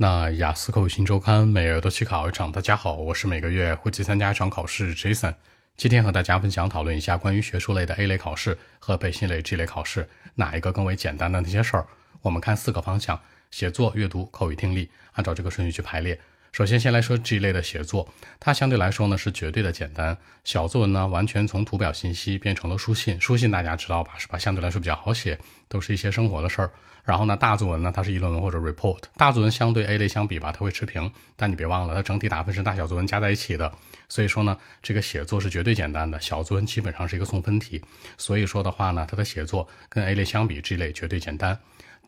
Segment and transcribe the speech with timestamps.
[0.00, 2.52] 那雅思口语新周刊每月都去考一场。
[2.52, 5.34] 大家好，我是每个月会去参加一场考试 Jason。
[5.76, 11.84] 今天和大家分享讨论一下关于学术类的 A 类考试和背信类 G 类考试哪一个更为简单的那些事儿。
[12.22, 16.20] 我们看四个方向：写作、阅读、口语、听力，按照这个顺序去排列。
[16.52, 18.08] 首先，先来说这一类的写作，
[18.40, 20.16] 它相对来说呢是绝对的简单。
[20.44, 24.14] 小作文呢完全从图表信息变成了书信，书信大家知道吧？
[24.18, 24.38] 是吧？
[24.38, 25.38] 相对来说比较好写，
[25.68, 26.70] 都是一些生活的事儿。
[27.04, 28.98] 然后呢，大作文呢，它是议论文或者 report。
[29.16, 33.72] 大作文相对 A 类相比吧，它会持平，但你别忘了，它整体打分是大小作文加在一起的。
[34.08, 37.82] 所以说呢，这个写作是绝对简单的，小作文基本上是一个送分题。
[38.18, 41.58] 所以说的话呢，它的写作跟 A 类相比，G 类绝对简单。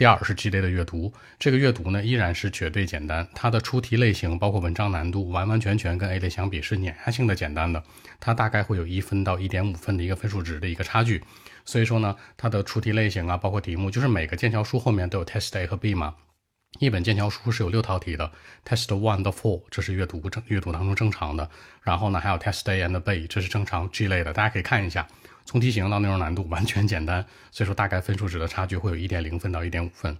[0.01, 7.85] 第二是 G 类的阅读，这个阅读呢依然是绝对简单，它的出题类型包括文章难度，完完全全跟 A 类相比是碾压性的简单的，
[8.19, 11.23] 它大概会有一分到一点五分的一个分数值的一个差距。
[11.67, 16.15] 所以说呢，它的出题类型啊，包括题目，就是每个剑桥书后面都有 test A 和 B 嘛。
[16.79, 18.33] 一本剑桥书是有六套题的
[18.67, 21.47] ，test one 到 four 这是阅读正阅读当中正常的。
[21.83, 25.07] 然后呢，还有 test A and B 这是正常 G 类的，大家可以看一下，
[25.45, 27.25] 从题型到内容难度 完全简单。
[27.51, 30.17] 所以说大概分数值的差距会有一点零分到一点五分。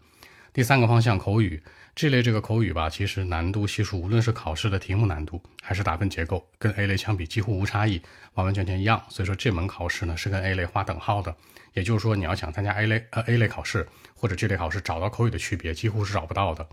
[0.53, 1.63] 第三个方向口语。
[1.93, 8.01] 这类这个口语吧，其实难度系数，无论是考试的题目难度，还是打分结构，跟 A 类相比几乎无差异，
[8.35, 9.03] 完完全全一样。
[9.09, 11.35] 所以说这门考试呢是跟 A 类划等号的。
[11.75, 16.67] 也就是说，你要想参加 A 类呃 A 类考试或者这类考试，找到口语的区别几乎是找不到的。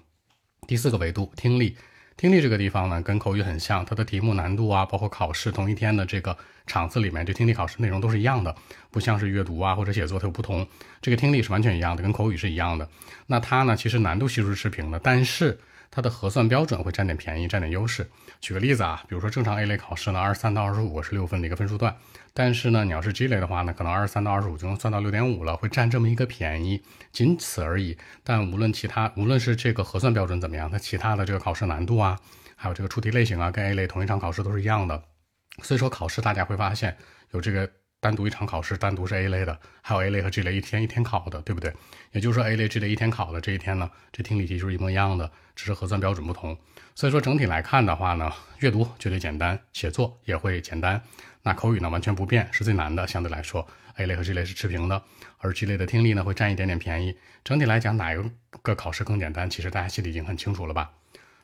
[0.67, 1.75] 第四个维度，听力。
[2.17, 8.55] 听力这个地方呢，跟口语很像，它的题目难度啊，包括考试同一天的这个场次里面，这听力考试内容都是一样的，
[8.91, 10.67] 不像是阅读啊或者写作它有不同。
[11.01, 12.89] 这个听力是完全一样的，跟口语是一样的。
[13.27, 15.57] 那它呢，其实难度系数是持平的，但是。
[15.89, 18.09] 它的核算标准会占点便宜，占点优势。
[18.39, 21.95] 举个例子啊，比如说正常 A 类考试呢，二十三到二十五是六分的一个分数段，
[22.33, 27.97] 但是呢，你要是 G 类的话呢，可能二十三到二十五就能算到六点五了，会占这么一个便宜，仅此而已。
[28.23, 32.19] 但无论其他，无论是这个核算标准怎么样，它其他的这个考试难度啊，
[32.55, 35.03] 还有这个出题类型啊，跟 A 类同一场考试都是一样的。
[35.63, 36.97] 所以说考试大家会发现
[37.31, 37.69] 有这个。
[37.99, 41.73] 单独一场考试，单独是 A 类的，还有 A 类和 G 类一天一天考的，对不对？
[42.11, 46.57] 也就是说，A 类、G 类一天考的这一天呢，这听力题就是一模一样的，只是核算标准不同。
[46.93, 51.01] 所以说整体来看的话呢，阅读绝对简单，写作也会简单。
[51.43, 53.07] 那口语呢完全不变，是最难的。
[53.07, 53.65] 相对来说
[53.95, 55.01] ，A 类和 G 类是持平的，
[55.39, 57.17] 而 G 类的听力呢会占一点点便宜。
[57.43, 58.17] 整体来讲，哪一
[58.61, 59.49] 个考试更简单？
[59.49, 60.91] 其实大家心里已经很清楚了吧？